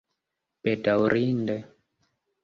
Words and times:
bedaurinde 0.63 1.57